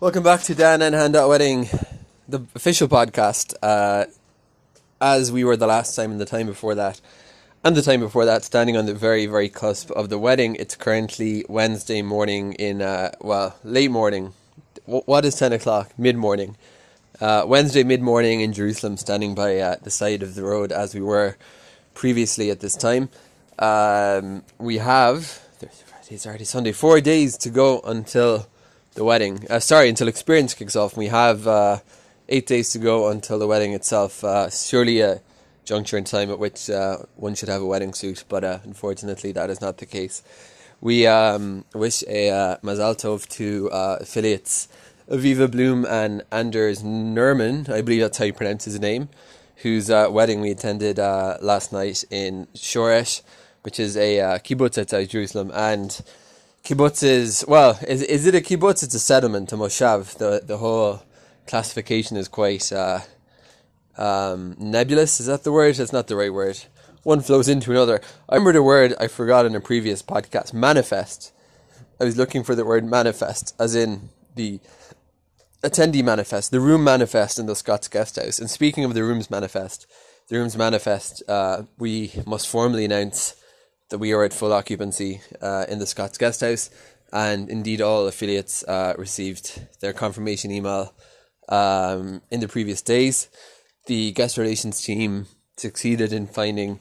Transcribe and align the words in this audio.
Welcome 0.00 0.22
back 0.22 0.42
to 0.42 0.54
Dan 0.54 0.80
and 0.80 0.94
Hannah 0.94 1.26
Wedding, 1.26 1.68
the 2.28 2.38
official 2.54 2.86
podcast. 2.86 3.52
Uh, 3.60 4.04
as 5.00 5.32
we 5.32 5.42
were 5.42 5.56
the 5.56 5.66
last 5.66 5.96
time 5.96 6.12
and 6.12 6.20
the 6.20 6.24
time 6.24 6.46
before 6.46 6.76
that, 6.76 7.00
and 7.64 7.74
the 7.74 7.82
time 7.82 7.98
before 7.98 8.24
that, 8.24 8.44
standing 8.44 8.76
on 8.76 8.86
the 8.86 8.94
very, 8.94 9.26
very 9.26 9.48
cusp 9.48 9.90
of 9.90 10.08
the 10.08 10.16
wedding. 10.16 10.54
It's 10.54 10.76
currently 10.76 11.44
Wednesday 11.48 12.02
morning 12.02 12.52
in, 12.52 12.80
uh, 12.80 13.10
well, 13.20 13.56
late 13.64 13.90
morning. 13.90 14.34
W- 14.86 15.02
what 15.06 15.24
is 15.24 15.34
10 15.34 15.52
o'clock? 15.52 15.92
Mid 15.98 16.14
morning. 16.14 16.56
Uh, 17.20 17.42
Wednesday 17.44 17.82
mid 17.82 18.00
morning 18.00 18.40
in 18.40 18.52
Jerusalem, 18.52 18.98
standing 18.98 19.34
by 19.34 19.58
uh, 19.58 19.76
the 19.82 19.90
side 19.90 20.22
of 20.22 20.36
the 20.36 20.44
road 20.44 20.70
as 20.70 20.94
we 20.94 21.00
were 21.00 21.36
previously 21.94 22.52
at 22.52 22.60
this 22.60 22.76
time. 22.76 23.08
Um, 23.58 24.44
we 24.58 24.78
have, 24.78 25.26
Friday, 25.26 26.20
already 26.24 26.44
Sunday, 26.44 26.70
four 26.70 27.00
days 27.00 27.36
to 27.38 27.50
go 27.50 27.80
until 27.80 28.46
the 28.98 29.04
wedding. 29.04 29.46
Uh, 29.48 29.60
sorry, 29.60 29.88
until 29.88 30.08
experience 30.08 30.54
kicks 30.54 30.74
off. 30.74 30.96
We 30.96 31.06
have 31.06 31.46
uh, 31.46 31.78
eight 32.28 32.48
days 32.48 32.70
to 32.70 32.80
go 32.80 33.08
until 33.08 33.38
the 33.38 33.46
wedding 33.46 33.72
itself. 33.72 34.24
Uh, 34.24 34.50
surely 34.50 35.00
a 35.00 35.22
juncture 35.64 35.96
in 35.96 36.02
time 36.02 36.30
at 36.32 36.38
which 36.40 36.68
uh, 36.68 36.98
one 37.14 37.36
should 37.36 37.48
have 37.48 37.62
a 37.62 37.66
wedding 37.66 37.94
suit, 37.94 38.24
but 38.28 38.42
uh, 38.42 38.58
unfortunately 38.64 39.30
that 39.32 39.50
is 39.50 39.60
not 39.60 39.78
the 39.78 39.86
case. 39.86 40.22
We 40.80 41.06
um, 41.06 41.64
wish 41.74 42.02
a 42.08 42.30
uh, 42.30 42.56
Mazal 42.64 42.96
Tov 42.96 43.28
to 43.36 43.68
affiliates 43.72 44.66
Aviva 45.08 45.48
Bloom 45.48 45.84
and 45.84 46.22
Anders 46.32 46.82
Nerman, 46.82 47.68
I 47.70 47.82
believe 47.82 48.00
that's 48.00 48.18
how 48.18 48.24
you 48.24 48.32
pronounce 48.32 48.64
his 48.64 48.80
name, 48.80 49.10
whose 49.56 49.90
wedding 49.90 50.40
we 50.40 50.50
attended 50.50 50.98
last 50.98 51.72
night 51.72 52.04
in 52.10 52.48
Shoresh, 52.54 53.22
which 53.62 53.78
is 53.78 53.96
a 53.96 54.40
kibbutz 54.44 54.76
outside 54.76 55.08
Jerusalem, 55.08 55.52
and 55.54 56.00
kibbutz 56.64 57.02
is 57.02 57.44
well, 57.48 57.78
is 57.86 58.02
is 58.02 58.26
it 58.26 58.34
a 58.34 58.40
kibbutz? 58.40 58.82
It's 58.82 58.94
a 58.94 59.00
settlement, 59.00 59.52
a 59.52 59.56
moshav. 59.56 60.16
The 60.18 60.42
the 60.44 60.58
whole 60.58 61.02
classification 61.46 62.16
is 62.16 62.28
quite 62.28 62.72
uh, 62.72 63.00
um, 63.96 64.54
nebulous. 64.58 65.20
Is 65.20 65.26
that 65.26 65.44
the 65.44 65.52
word? 65.52 65.74
That's 65.76 65.92
not 65.92 66.06
the 66.06 66.16
right 66.16 66.32
word. 66.32 66.58
One 67.02 67.20
flows 67.20 67.48
into 67.48 67.70
another. 67.70 68.00
I 68.28 68.34
remember 68.34 68.52
the 68.52 68.62
word 68.62 68.94
I 69.00 69.08
forgot 69.08 69.46
in 69.46 69.54
a 69.54 69.60
previous 69.60 70.02
podcast. 70.02 70.52
Manifest. 70.52 71.32
I 72.00 72.04
was 72.04 72.16
looking 72.16 72.44
for 72.44 72.54
the 72.54 72.64
word 72.64 72.84
manifest, 72.84 73.54
as 73.58 73.74
in 73.74 74.10
the 74.36 74.60
attendee 75.62 76.04
manifest, 76.04 76.50
the 76.50 76.60
room 76.60 76.84
manifest 76.84 77.38
in 77.38 77.46
the 77.46 77.56
Scots 77.56 77.88
Guest 77.88 78.16
House. 78.16 78.38
And 78.38 78.50
speaking 78.50 78.84
of 78.84 78.94
the 78.94 79.02
rooms 79.02 79.30
manifest, 79.30 79.86
the 80.28 80.36
rooms 80.36 80.56
manifest, 80.56 81.22
uh, 81.28 81.62
we 81.78 82.12
must 82.26 82.48
formally 82.48 82.84
announce 82.84 83.34
that 83.90 83.98
we 83.98 84.12
are 84.12 84.24
at 84.24 84.32
full 84.32 84.52
occupancy 84.52 85.20
uh, 85.40 85.64
in 85.68 85.78
the 85.78 85.86
Scots 85.86 86.18
Guest 86.18 86.40
House, 86.40 86.70
and 87.12 87.48
indeed 87.48 87.80
all 87.80 88.06
affiliates 88.06 88.62
uh, 88.64 88.94
received 88.98 89.66
their 89.80 89.92
confirmation 89.92 90.50
email 90.50 90.94
um, 91.48 92.22
in 92.30 92.40
the 92.40 92.48
previous 92.48 92.82
days. 92.82 93.28
The 93.86 94.12
guest 94.12 94.36
relations 94.36 94.82
team 94.82 95.26
succeeded 95.56 96.12
in 96.12 96.26
finding 96.26 96.80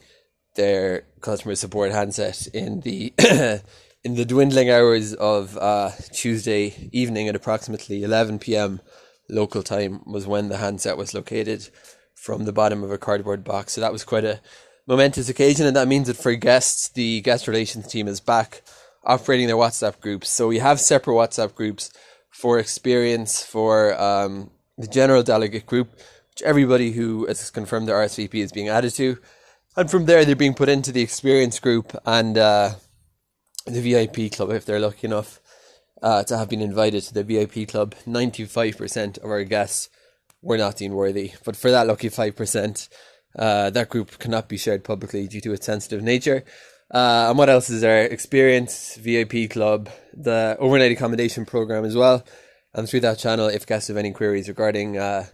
their 0.55 1.03
customer 1.21 1.55
support 1.55 1.91
handset 1.91 2.47
in 2.47 2.81
the 2.81 3.13
in 4.03 4.15
the 4.15 4.25
dwindling 4.25 4.69
hours 4.69 5.13
of 5.13 5.57
uh, 5.57 5.91
Tuesday 6.11 6.89
evening 6.91 7.27
at 7.27 7.35
approximately 7.35 8.03
11 8.03 8.39
p.m. 8.39 8.81
local 9.29 9.63
time 9.63 10.01
was 10.05 10.27
when 10.27 10.49
the 10.49 10.57
handset 10.57 10.97
was 10.97 11.13
located 11.13 11.69
from 12.13 12.45
the 12.45 12.53
bottom 12.53 12.83
of 12.83 12.91
a 12.91 12.97
cardboard 12.97 13.43
box. 13.43 13.73
So 13.73 13.81
that 13.81 13.93
was 13.93 14.03
quite 14.03 14.25
a 14.25 14.41
momentous 14.87 15.29
occasion, 15.29 15.67
and 15.67 15.75
that 15.75 15.87
means 15.87 16.07
that 16.07 16.17
for 16.17 16.33
guests, 16.35 16.89
the 16.89 17.21
guest 17.21 17.47
relations 17.47 17.87
team 17.87 18.07
is 18.07 18.19
back 18.19 18.61
operating 19.03 19.47
their 19.47 19.55
WhatsApp 19.55 19.99
groups. 19.99 20.29
So 20.29 20.47
we 20.47 20.59
have 20.59 20.79
separate 20.79 21.13
WhatsApp 21.13 21.53
groups 21.53 21.91
for 22.29 22.57
experience 22.57 23.43
for 23.43 23.99
um, 24.01 24.49
the 24.77 24.87
general 24.87 25.23
delegate 25.23 25.65
group, 25.65 25.91
which 26.31 26.41
everybody 26.43 26.91
who 26.91 27.25
has 27.25 27.49
confirmed 27.51 27.87
their 27.87 27.97
RSVP 27.97 28.35
is 28.35 28.51
being 28.51 28.69
added 28.69 28.93
to, 28.95 29.17
and 29.75 29.91
from 29.91 30.05
there 30.05 30.25
they're 30.25 30.35
being 30.35 30.53
put 30.53 30.69
into 30.69 30.91
the 30.91 31.01
experience 31.01 31.59
group 31.59 31.95
and 32.05 32.37
uh, 32.37 32.71
the 33.65 33.81
VIP 33.81 34.31
club 34.31 34.51
if 34.51 34.65
they're 34.65 34.79
lucky 34.79 35.07
enough 35.07 35.39
uh, 36.01 36.23
to 36.23 36.37
have 36.37 36.49
been 36.49 36.61
invited 36.61 37.03
to 37.03 37.13
the 37.13 37.23
VIP 37.23 37.67
club. 37.67 37.95
Ninety 38.05 38.45
five 38.45 38.77
percent 38.77 39.17
of 39.17 39.29
our 39.29 39.43
guests 39.43 39.89
were 40.41 40.57
not 40.57 40.77
deemed 40.77 40.95
worthy, 40.95 41.33
but 41.43 41.55
for 41.55 41.71
that 41.71 41.87
lucky 41.87 42.09
five 42.09 42.35
percent 42.35 42.89
uh, 43.37 43.69
that 43.69 43.89
group 43.89 44.17
cannot 44.19 44.49
be 44.49 44.57
shared 44.57 44.83
publicly 44.83 45.27
due 45.27 45.41
to 45.41 45.53
its 45.53 45.65
sensitive 45.65 46.01
nature. 46.01 46.43
Uh, 46.89 47.27
and 47.29 47.37
what 47.37 47.49
else 47.49 47.69
is 47.69 47.81
there? 47.81 48.05
Experience, 48.05 48.95
VIP 48.95 49.49
Club, 49.49 49.89
the 50.13 50.55
overnight 50.59 50.91
accommodation 50.91 51.45
program 51.45 51.83
as 51.85 51.95
well. 51.95 52.23
And 52.73 52.87
through 52.87 53.01
that 53.01 53.19
channel, 53.19 53.47
if 53.47 53.65
guests 53.65 53.89
have 53.89 53.97
any 53.97 54.11
queries 54.11 54.47
regarding 54.47 54.97
uh, 54.97 55.25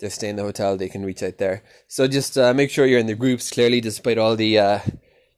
their 0.00 0.10
stay 0.10 0.28
in 0.28 0.36
the 0.36 0.42
hotel, 0.42 0.76
they 0.76 0.88
can 0.88 1.04
reach 1.04 1.22
out 1.22 1.38
there. 1.38 1.62
So 1.86 2.06
just 2.08 2.36
uh, 2.36 2.52
make 2.54 2.70
sure 2.70 2.86
you're 2.86 2.98
in 2.98 3.06
the 3.06 3.14
groups. 3.14 3.50
Clearly, 3.50 3.80
despite 3.80 4.18
all 4.18 4.36
the 4.36 4.58
uh, 4.58 4.80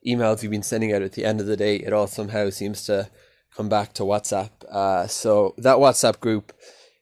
emails 0.06 0.42
we've 0.42 0.50
been 0.50 0.62
sending 0.62 0.92
out 0.92 1.02
at 1.02 1.12
the 1.12 1.24
end 1.24 1.40
of 1.40 1.46
the 1.46 1.56
day, 1.56 1.76
it 1.76 1.92
all 1.92 2.06
somehow 2.06 2.50
seems 2.50 2.84
to 2.86 3.08
come 3.54 3.68
back 3.68 3.92
to 3.94 4.02
WhatsApp. 4.02 4.50
Uh, 4.70 5.06
so 5.06 5.54
that 5.58 5.76
WhatsApp 5.76 6.20
group 6.20 6.52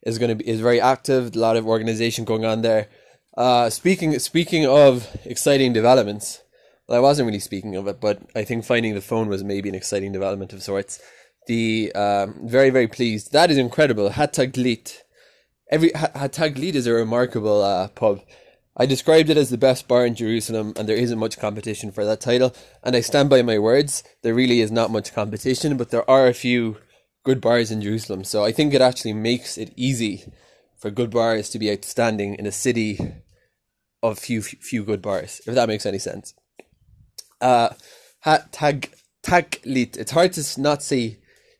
is 0.02 0.18
going 0.18 0.30
to 0.30 0.34
be 0.34 0.48
is 0.48 0.60
very 0.60 0.80
active. 0.80 1.34
A 1.34 1.38
lot 1.38 1.56
of 1.56 1.66
organization 1.66 2.24
going 2.24 2.44
on 2.44 2.62
there. 2.62 2.88
Uh, 3.38 3.70
speaking 3.70 4.18
speaking 4.18 4.66
of 4.66 5.16
exciting 5.24 5.72
developments, 5.72 6.42
well, 6.88 6.98
I 6.98 7.00
wasn't 7.00 7.26
really 7.26 7.38
speaking 7.38 7.76
of 7.76 7.86
it, 7.86 8.00
but 8.00 8.20
I 8.34 8.42
think 8.42 8.64
finding 8.64 8.96
the 8.96 9.00
phone 9.00 9.28
was 9.28 9.44
maybe 9.44 9.68
an 9.68 9.76
exciting 9.76 10.10
development 10.10 10.52
of 10.52 10.60
sorts. 10.60 11.00
The 11.46 11.92
um, 11.94 12.40
very 12.42 12.70
very 12.70 12.88
pleased. 12.88 13.30
That 13.30 13.52
is 13.52 13.56
incredible. 13.56 14.10
Hataglit. 14.10 15.02
Every 15.70 15.90
Hataglit 15.90 16.74
is 16.74 16.88
a 16.88 16.92
remarkable 16.92 17.62
uh, 17.62 17.86
pub. 17.86 18.22
I 18.76 18.86
described 18.86 19.30
it 19.30 19.36
as 19.36 19.50
the 19.50 19.56
best 19.56 19.86
bar 19.86 20.04
in 20.04 20.16
Jerusalem, 20.16 20.72
and 20.76 20.88
there 20.88 20.96
isn't 20.96 21.16
much 21.16 21.38
competition 21.38 21.92
for 21.92 22.04
that 22.04 22.20
title. 22.20 22.52
And 22.82 22.96
I 22.96 23.02
stand 23.02 23.30
by 23.30 23.42
my 23.42 23.60
words. 23.60 24.02
There 24.22 24.34
really 24.34 24.60
is 24.60 24.72
not 24.72 24.90
much 24.90 25.14
competition, 25.14 25.76
but 25.76 25.90
there 25.90 26.08
are 26.10 26.26
a 26.26 26.34
few 26.34 26.78
good 27.22 27.40
bars 27.40 27.70
in 27.70 27.82
Jerusalem. 27.82 28.24
So 28.24 28.44
I 28.44 28.50
think 28.50 28.74
it 28.74 28.80
actually 28.80 29.12
makes 29.12 29.56
it 29.56 29.72
easy 29.76 30.24
for 30.76 30.90
good 30.90 31.10
bars 31.10 31.50
to 31.50 31.60
be 31.60 31.70
outstanding 31.70 32.34
in 32.34 32.44
a 32.44 32.52
city 32.52 33.22
of 34.02 34.18
few 34.18 34.42
few 34.42 34.84
good 34.84 35.02
bars, 35.02 35.40
if 35.46 35.54
that 35.54 35.68
makes 35.68 35.86
any 35.86 35.98
sense. 35.98 36.34
Uh, 37.40 37.70
tag 38.52 38.90
taglit. 39.22 39.96
It's 39.96 40.12
hard 40.12 40.32
to 40.34 40.60
not 40.60 40.82
say 40.82 41.18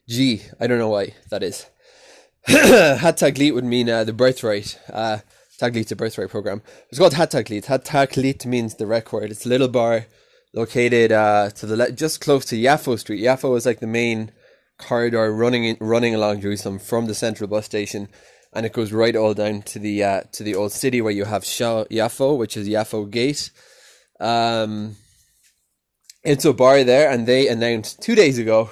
G. 0.09 0.43
I 0.61 0.67
don't 0.67 0.79
know 0.79 0.89
why 0.89 1.15
that 1.31 1.43
is. 1.43 1.67
hat 2.47 3.19
taglit 3.19 3.55
would 3.55 3.65
mean 3.65 3.89
uh, 3.91 4.05
the 4.05 4.13
birthright. 4.13 4.79
Uh, 4.93 5.19
taglit's 5.61 5.93
a 5.93 5.97
birthright 5.97 6.31
program. 6.31 6.63
It's 6.89 6.99
called 6.99 7.15
hat 7.15 7.33
taglit. 7.33 7.67
Hat 7.67 7.85
taglit 7.85 8.47
means 8.47 8.77
the 8.77 8.87
record. 8.87 9.31
It's 9.31 9.45
a 9.45 9.49
little 9.49 9.69
bar 9.69 10.07
located 10.55 11.13
uh, 11.13 11.51
to 11.51 11.67
the 11.67 11.77
le- 11.77 11.93
just 11.93 12.21
close 12.21 12.45
to 12.47 12.57
Yaffo 12.57 12.99
Street. 12.99 13.23
Yaffo 13.23 13.57
is 13.57 13.67
like 13.67 13.81
the 13.81 13.87
main 13.87 14.33
corridor 14.79 15.33
running 15.33 15.65
in, 15.65 15.77
running 15.81 16.15
along 16.15 16.41
Jerusalem 16.41 16.79
from 16.79 17.07
the 17.07 17.15
central 17.15 17.49
bus 17.49 17.67
station 17.67 18.09
and 18.53 18.65
it 18.65 18.73
goes 18.73 18.93
right 18.93 19.15
all 19.15 19.35
down 19.35 19.63
to 19.63 19.79
the 19.79 20.03
uh, 20.03 20.23
to 20.33 20.43
the 20.43 20.55
old 20.55 20.73
city 20.73 21.01
where 21.01 21.13
you 21.13 21.25
have 21.25 21.43
Sha'ar 21.43 21.89
Yaffo, 21.89 22.37
which 22.37 22.57
is 22.57 22.69
Yaffo 22.69 23.11
Gate. 23.11 23.51
Um, 24.21 24.97
it's 26.25 26.45
a 26.45 26.53
bar 26.53 26.85
there, 26.85 27.11
and 27.11 27.27
they 27.27 27.49
announced 27.49 28.03
two 28.03 28.15
days 28.15 28.39
ago, 28.39 28.71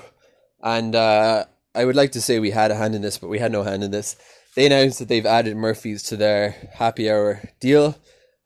and 0.63 0.95
uh, 0.95 1.45
I 1.75 1.85
would 1.85 1.97
like 1.97 2.13
to 2.13 2.21
say 2.21 2.39
we 2.39 2.51
had 2.51 2.71
a 2.71 2.77
hand 2.77 2.95
in 2.95 3.03
this, 3.03 3.19
but 3.19 3.29
we 3.29 3.39
had 3.39 3.53
no 3.53 3.63
hand 3.63 3.85
in 3.85 3.91
this. 3.91 4.17
They 4.55 4.67
announced 4.67 4.99
that 4.99 5.09
they've 5.09 5.27
added 5.27 5.57
Murphy's 5.57 6.03
to 6.05 6.17
their 6.17 6.57
happy 6.73 7.11
hour 7.11 7.43
deal, 7.61 7.97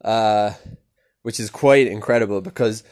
uh, 0.04 0.54
which 1.22 1.38
is 1.38 1.50
quite 1.50 1.86
incredible 1.86 2.40
because 2.40 2.82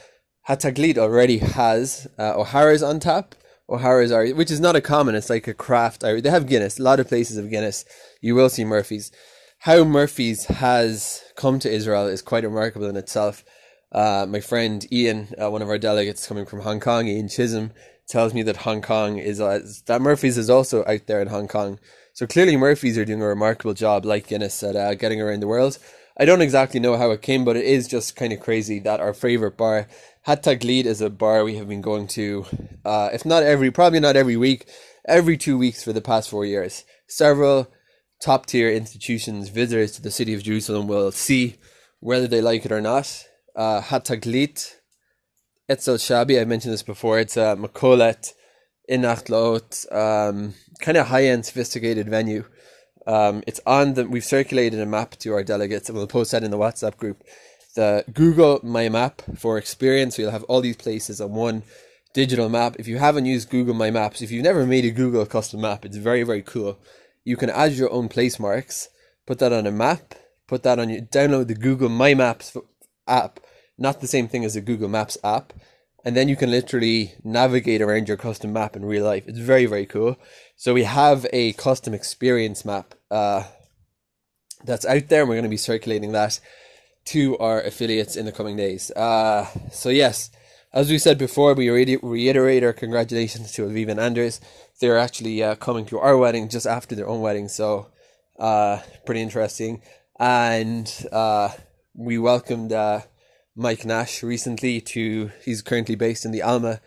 Hataglit 0.49 0.97
already 0.97 1.39
has 1.39 2.07
uh, 2.19 2.39
O'Hara's 2.39 2.83
on 2.83 3.01
tap 3.01 3.35
O'Hara's 3.71 4.13
are, 4.13 4.27
which 4.29 4.51
is 4.51 4.61
not 4.61 4.77
a 4.77 4.81
common. 4.81 5.15
It's 5.15 5.31
like 5.31 5.47
a 5.47 5.55
craft. 5.55 6.01
They 6.01 6.31
have 6.31 6.47
Guinness. 6.47 6.79
A 6.79 6.83
lot 6.83 7.01
of 7.01 7.09
places 7.09 7.37
have 7.37 7.51
Guinness. 7.51 7.85
You 8.21 8.35
will 8.35 8.49
see 8.49 8.65
Murphy's. 8.65 9.13
How 9.61 9.85
Murphy's 9.85 10.47
has 10.47 11.23
come 11.37 11.59
to 11.59 11.71
Israel 11.71 12.07
is 12.07 12.23
quite 12.23 12.45
remarkable 12.45 12.89
in 12.89 12.97
itself. 12.97 13.45
Uh, 13.91 14.27
my 14.29 14.41
friend 14.41 14.87
Ian, 14.93 15.29
uh, 15.41 15.51
one 15.51 15.63
of 15.63 15.69
our 15.69 15.79
delegates 15.79 16.27
coming 16.27 16.47
from 16.47 16.61
Hong 16.61 16.81
Kong, 16.81 17.09
Ian 17.09 17.29
Chisholm, 17.29 17.73
tells 18.07 18.33
me 18.33 18.43
that 18.43 18.59
Hong 18.59 18.81
Kong 18.81 19.19
is 19.19 19.41
uh, 19.41 19.61
that 19.87 20.01
Murphy's 20.01 20.39
is 20.39 20.49
also 20.49 20.85
out 20.87 21.07
there 21.07 21.21
in 21.21 21.29
Hong 21.29 21.49
Kong. 21.49 21.79
So 22.13 22.27
clearly, 22.27 22.57
Murphy's 22.57 22.99
are 22.99 23.05
doing 23.05 23.23
a 23.23 23.27
remarkable 23.27 23.75
job, 23.75 24.05
like 24.05 24.29
Guinness, 24.29 24.63
at 24.63 24.77
uh, 24.77 24.95
getting 24.95 25.21
around 25.21 25.41
the 25.41 25.47
world. 25.47 25.79
I 26.21 26.25
don't 26.25 26.43
exactly 26.43 26.81
know 26.81 26.97
how 26.97 27.11
it 27.13 27.23
came, 27.23 27.45
but 27.45 27.57
it 27.57 27.65
is 27.65 27.87
just 27.87 28.17
kind 28.17 28.33
of 28.33 28.41
crazy 28.41 28.81
that 28.81 28.99
our 29.01 29.15
favorite 29.15 29.57
bar 29.57 29.87
Hat 30.29 30.43
Taglit 30.43 30.85
is 30.85 31.01
a 31.01 31.09
bar 31.09 31.43
we 31.43 31.57
have 31.57 31.71
been 31.71 31.81
going 31.81 32.07
to, 32.09 32.45
uh, 32.85 33.09
if 33.15 33.25
not 33.25 33.45
every, 33.45 33.71
probably 33.71 33.99
not 33.99 34.15
every 34.15 34.37
week, 34.37 34.69
every 35.07 35.39
two 35.39 35.57
weeks 35.57 35.83
for 35.83 35.95
the 35.95 36.03
past 36.03 36.29
four 36.29 36.45
years. 36.45 36.85
Several 37.07 37.73
top 38.21 38.45
tier 38.45 38.69
institutions, 38.69 39.49
visitors 39.49 39.93
to 39.93 40.03
the 40.03 40.11
city 40.11 40.35
of 40.35 40.43
Jerusalem 40.43 40.87
will 40.87 41.13
see 41.13 41.57
whether 42.01 42.27
they 42.27 42.43
like 42.43 42.67
it 42.67 42.73
or 42.73 42.83
not. 42.83 43.25
Uh, 43.57 43.81
Hat 43.81 44.05
Taglit, 44.05 44.75
Etzel 45.67 45.97
Shabi, 45.97 46.39
I 46.39 46.45
mentioned 46.45 46.75
this 46.75 46.83
before, 46.83 47.19
it's 47.19 47.39
a 47.39 47.57
Makolet 47.57 48.35
in 48.87 49.01
Nachlaot, 49.01 49.91
um, 49.91 50.53
kind 50.83 50.99
of 50.99 51.07
high 51.07 51.25
end, 51.25 51.47
sophisticated 51.47 52.07
venue. 52.07 52.45
Um, 53.07 53.43
it's 53.47 53.61
on 53.65 53.95
the. 53.95 54.07
We've 54.07 54.23
circulated 54.23 54.79
a 54.79 54.85
map 54.85 55.13
to 55.21 55.33
our 55.33 55.43
delegates, 55.43 55.89
and 55.89 55.97
we'll 55.97 56.07
post 56.07 56.33
that 56.33 56.45
in 56.45 56.51
the 56.51 56.59
WhatsApp 56.59 56.99
group. 56.99 57.25
The 57.79 58.05
Google 58.13 58.59
My 58.65 58.89
Map 58.89 59.23
for 59.37 59.57
experience. 59.57 60.17
So 60.17 60.23
you'll 60.23 60.33
have 60.33 60.43
all 60.45 60.61
these 60.61 60.77
places 60.77 61.21
on 61.21 61.31
one 61.31 61.63
digital 62.13 62.49
map. 62.49 62.75
If 62.77 62.89
you 62.89 62.99
haven't 62.99 63.27
used 63.27 63.51
Google 63.51 63.75
My 63.75 63.93
Maps, 63.93 64.21
if 64.21 64.33
you've 64.33 64.43
never 64.43 64.67
made 64.67 64.85
a 64.85 64.91
Google 64.91 65.25
custom 65.27 65.61
map, 65.61 65.85
it's 65.85 65.97
very 65.97 66.25
very 66.25 66.43
cool. 66.43 66.77
You 67.23 67.37
can 67.37 67.51
add 67.51 67.75
your 67.75 67.93
own 67.93 68.09
place 68.09 68.41
marks, 68.41 68.89
put 69.29 69.39
that 69.39 69.53
on 69.53 69.65
a 69.65 69.71
map, 69.71 70.17
put 70.49 70.65
that 70.65 70.81
on 70.81 70.89
you. 70.89 71.03
Download 71.03 71.47
the 71.47 71.55
Google 71.55 71.89
My 71.89 72.15
Maps 72.15 72.57
app. 73.07 73.39
Not 73.79 74.01
the 74.01 74.09
same 74.09 74.27
thing 74.27 74.45
as 74.45 74.55
the 74.55 74.61
Google 74.61 74.89
Maps 74.89 75.17
app 75.23 75.53
and 76.05 76.17
then 76.17 76.29
you 76.29 76.35
can 76.35 76.51
literally 76.51 77.15
navigate 77.23 77.81
around 77.81 78.09
your 78.09 78.17
custom 78.17 78.53
map 78.53 78.75
in 78.75 78.85
real 78.85 79.05
life. 79.05 79.29
It's 79.29 79.39
very 79.39 79.67
very 79.67 79.87
cool. 79.87 80.17
So 80.57 80.75
we 80.75 80.83
have 80.83 81.27
a 81.33 81.53
custom 81.53 81.95
experience 81.95 82.65
map 82.65 82.97
uh, 83.09 83.45
that's 84.65 84.85
out 84.85 85.09
there, 85.09 85.21
and 85.21 85.29
we're 85.29 85.37
going 85.37 85.45
to 85.45 85.49
be 85.49 85.57
circulating 85.57 86.11
that 86.11 86.41
to 87.09 87.39
our 87.39 87.61
affiliates 87.63 88.17
in 88.17 88.27
the 88.27 88.33
coming 88.33 88.57
days. 88.57 88.91
Uh, 88.91 89.47
so 89.71 89.89
yes, 89.89 90.31
as 90.73 90.91
we 90.91 90.99
said 90.99 91.17
before, 91.19 91.55
we 91.55 91.71
reiterate 91.71 92.63
our 92.63 92.73
congratulations 92.73 93.53
to 93.53 93.63
Aviva 93.63 93.91
and 93.91 94.01
Anders. 94.01 94.41
They're 94.81 94.99
actually 94.99 95.43
uh, 95.43 95.55
coming 95.55 95.87
to 95.87 95.99
our 95.99 96.17
wedding 96.17 96.49
just 96.49 96.67
after 96.67 96.95
their 96.95 97.09
own 97.09 97.21
wedding, 97.21 97.49
so 97.49 97.89
uh, 98.39 98.81
pretty 99.07 99.23
interesting. 99.23 99.83
And 100.21 100.93
uh, 101.11 101.51
we 101.95 102.19
welcomed 102.19 102.73
uh, 102.73 103.01
Mike 103.57 103.85
Nash 103.85 104.23
recently 104.23 104.81
to 104.83 105.31
he's 105.45 105.63
currently 105.63 105.95
based 105.95 106.25
in 106.25 106.33
the 106.33 106.43
Alma 106.43 106.81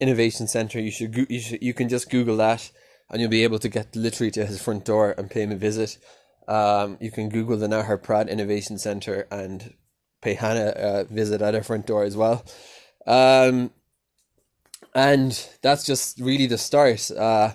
Innovation 0.00 0.48
Center. 0.48 0.80
You 0.80 0.90
should 0.90 1.14
you 1.28 1.40
should 1.40 1.62
you 1.62 1.74
can 1.74 1.88
just 1.88 2.10
Google 2.10 2.36
that 2.38 2.70
and 3.10 3.20
you'll 3.20 3.30
be 3.30 3.44
able 3.44 3.58
to 3.58 3.68
get 3.68 3.94
literally 3.96 4.30
to 4.30 4.46
his 4.46 4.62
front 4.62 4.84
door 4.84 5.14
and 5.18 5.30
pay 5.30 5.42
him 5.42 5.52
a 5.52 5.56
visit. 5.56 5.98
Um, 6.48 6.98
you 7.00 7.10
can 7.10 7.28
Google 7.28 7.56
the 7.56 7.68
Nahar 7.68 8.02
Pratt 8.02 8.28
Innovation 8.28 8.78
Center 8.78 9.26
and 9.30 9.74
pay 10.20 10.34
Hannah 10.34 10.72
a 10.76 11.04
visit 11.04 11.42
at 11.42 11.54
her 11.54 11.62
front 11.62 11.86
door 11.86 12.04
as 12.04 12.16
well. 12.16 12.44
Um, 13.06 13.70
and 14.94 15.48
that's 15.62 15.84
just 15.84 16.18
really 16.18 16.46
the 16.46 16.58
start. 16.58 17.10
Uh, 17.10 17.52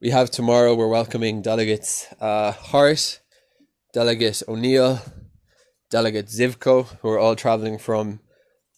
we 0.00 0.10
have 0.10 0.30
tomorrow, 0.30 0.74
we're 0.74 0.88
welcoming 0.88 1.42
delegates 1.42 2.06
uh, 2.20 2.52
Hart, 2.52 3.20
delegate 3.92 4.42
O'Neill, 4.48 5.00
delegate 5.90 6.26
Zivko, 6.26 6.86
who 7.00 7.08
are 7.08 7.18
all 7.18 7.36
traveling 7.36 7.78
from 7.78 8.20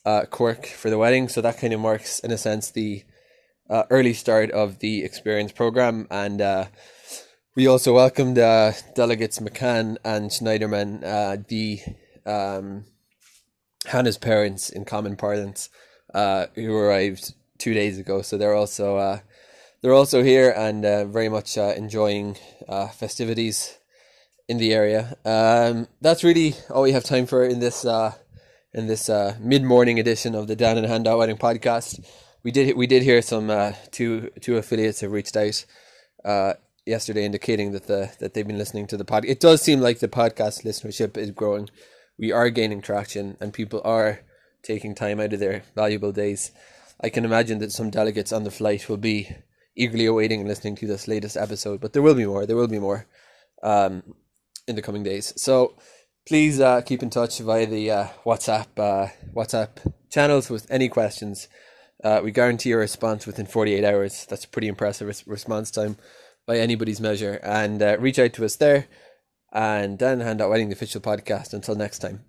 uh, 0.05 0.25
Cork 0.25 0.67
for 0.67 0.91
the 0.91 0.99
wedding. 0.99 1.29
So 1.29 1.41
that 1.41 1.59
kind 1.59 1.73
of 1.73 1.81
marks, 1.81 2.19
in 2.21 2.31
a 2.31 2.39
sense, 2.39 2.71
the 2.71 3.05
uh, 3.69 3.85
early 3.91 4.15
start 4.15 4.51
of 4.51 4.79
the 4.79 5.05
experience 5.05 5.53
program. 5.53 6.07
And 6.11 6.41
uh, 6.41 6.67
we 7.55 7.67
also 7.67 7.95
welcomed 7.95 8.39
uh, 8.39 8.73
delegates 8.95 9.39
McCann 9.39 9.97
and 10.05 10.31
Schneiderman, 10.31 11.05
uh, 11.05 11.43
the 11.49 11.81
um, 12.27 12.85
Hannah's 13.87 14.19
parents 14.19 14.71
in 14.71 14.85
common 14.85 15.17
parlance, 15.17 15.69
uh, 16.15 16.47
who 16.55 16.75
arrived 16.75 17.35
two 17.59 17.75
days 17.75 17.99
ago. 17.99 18.23
So 18.23 18.39
they're 18.39 18.55
also 18.55 19.21
they're 19.83 19.95
also 19.95 20.23
here 20.23 20.51
and 20.51 20.83
very 21.13 21.29
much 21.29 21.57
enjoying 21.57 22.37
festivities 22.93 23.79
in 24.51 24.59
the 24.59 24.75
area. 24.75 25.17
Um, 25.25 25.87
that's 26.01 26.25
really 26.25 26.57
all 26.71 26.83
we 26.83 26.91
have 26.91 27.05
time 27.05 27.27
for 27.27 27.45
in 27.45 27.61
this 27.61 27.85
uh, 27.85 28.15
in 28.75 28.89
this 28.89 29.09
uh, 29.09 29.37
mid 29.39 29.63
morning 29.63 30.01
edition 30.01 30.35
of 30.35 30.49
the 30.49 30.57
Dan 30.57 30.77
and 30.77 30.89
Hannah 30.89 31.17
Wedding 31.17 31.39
podcast. 31.39 32.05
We 32.43 32.51
did 32.51 32.77
we 32.77 32.89
did 32.89 33.05
hear 33.05 33.23
some 33.23 33.49
uh, 33.49 33.75
two 33.93 34.31
two 34.41 34.57
affiliates 34.57 35.03
have 35.03 35.13
reached 35.13 35.37
out 35.37 35.65
uh, 36.25 36.55
yesterday, 36.91 37.25
indicating 37.25 37.73
that 37.73 37.87
the 37.87 38.13
that 38.19 38.35
they've 38.35 38.47
been 38.47 38.59
listening 38.59 38.87
to 38.89 38.97
the 38.97 39.05
pod. 39.05 39.25
It 39.25 39.41
does 39.41 39.63
seem 39.63 39.81
like 39.81 40.01
the 40.01 40.09
podcast 40.09 40.65
listenership 40.65 41.17
is 41.17 41.31
growing. 41.31 41.71
We 42.19 42.33
are 42.33 42.51
gaining 42.51 42.83
traction, 42.83 43.37
and 43.41 43.53
people 43.53 43.81
are 43.85 44.21
taking 44.63 44.95
time 44.95 45.21
out 45.21 45.33
of 45.33 45.41
their 45.41 45.63
valuable 45.75 46.13
days. 46.13 46.51
I 47.03 47.09
can 47.09 47.25
imagine 47.25 47.61
that 47.61 47.73
some 47.73 47.89
delegates 47.89 48.33
on 48.33 48.45
the 48.45 48.51
flight 48.51 48.89
will 48.89 48.99
be 48.99 49.35
eagerly 49.75 50.05
awaiting 50.05 50.41
and 50.41 50.49
listening 50.49 50.77
to 50.77 50.87
this 50.87 51.09
latest 51.09 51.37
episode, 51.37 51.81
but 51.81 51.95
there 51.95 52.03
will 52.03 52.15
be 52.15 52.27
more. 52.27 52.45
There 52.45 52.57
will 52.57 52.69
be 52.69 52.79
more. 52.79 53.07
Um, 53.63 54.03
in 54.71 54.77
the 54.77 54.83
coming 54.83 55.03
days. 55.03 55.35
So 55.37 55.75
please 56.27 56.61
uh, 56.61 56.81
keep 56.81 57.03
in 57.03 57.11
touch 57.11 57.39
via 57.41 57.67
the 57.67 57.91
uh, 57.91 58.07
WhatsApp 58.25 58.69
uh, 58.79 59.09
WhatsApp 59.35 59.93
channels 60.09 60.49
with 60.49 60.67
any 60.71 60.89
questions. 60.89 61.49
Uh, 62.03 62.21
we 62.25 62.31
guarantee 62.33 62.73
a 62.73 62.79
response 62.79 63.27
within 63.27 63.45
48 63.45 63.85
hours. 63.85 64.27
That's 64.27 64.45
a 64.45 64.49
pretty 64.49 64.69
impressive 64.69 65.09
res- 65.09 65.27
response 65.27 65.71
time 65.71 65.99
by 66.51 66.59
anybody's 66.59 67.01
measure. 67.01 67.39
And 67.45 67.81
uh, 67.81 67.97
reach 68.01 68.19
out 68.19 68.33
to 68.33 68.45
us 68.45 68.57
there. 68.57 68.89
And 69.53 69.97
Dan 69.97 70.19
Hannah 70.19 70.49
Wedding, 70.49 70.69
the 70.69 70.75
official 70.75 71.01
podcast. 71.01 71.55
Until 71.55 71.77
next 71.77 72.01
time. 72.01 72.25